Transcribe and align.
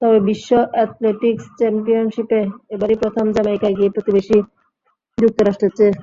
তবে 0.02 0.18
বিশ্ব 0.28 0.50
অ্যাথলেটিকস 0.72 1.44
চ্যাম্পিয়নশিপে 1.58 2.40
এবারই 2.74 2.96
প্রথম 3.02 3.26
জ্যামাইকা 3.34 3.66
এগিয়ে 3.70 3.94
প্রতিবেশী 3.94 4.36
যুক্তরাষ্ট্রের 5.18 5.72
চেয়ে। 5.78 5.94